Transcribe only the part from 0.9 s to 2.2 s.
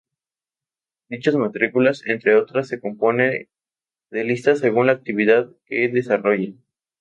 Dichas matrículas,